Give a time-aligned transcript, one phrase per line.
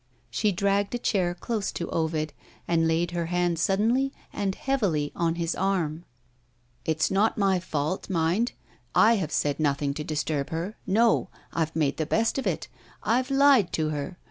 [0.31, 2.33] She dragged a chair close to Ovid,
[2.67, 6.05] and laid her hand suddenly and heavily on his arm.
[6.85, 8.53] "It's not my fault, mind;
[8.95, 10.75] I have said nothing to disturb her.
[10.87, 11.29] No!
[11.53, 12.67] I've made the best of it.
[13.03, 14.17] I've lied to her.